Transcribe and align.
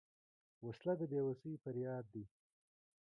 وسله 0.67 0.93
د 0.99 1.01
بېوسۍ 1.11 1.53
فریاد 1.63 2.05
دی 2.13 2.23